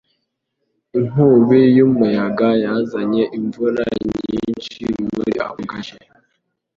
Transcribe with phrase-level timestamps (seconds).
[0.99, 3.83] Inkubi y'umuyaga yazanye imvura
[4.17, 5.97] nyinshi muri ako gace.